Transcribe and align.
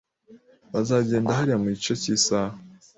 Bazagenda 0.73 1.37
hariya 1.37 1.61
mugice 1.63 1.93
cyisaha. 2.01 2.55